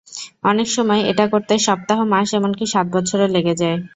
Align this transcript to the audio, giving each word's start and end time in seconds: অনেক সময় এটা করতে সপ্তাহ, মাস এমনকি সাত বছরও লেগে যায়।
অনেক 0.43 0.67
সময় 0.69 1.01
এটা 1.11 1.25
করতে 1.33 1.53
সপ্তাহ, 1.67 1.99
মাস 2.13 2.29
এমনকি 2.33 2.65
সাত 2.73 2.85
বছরও 2.95 3.27
লেগে 3.35 3.53
যায়। 3.61 3.77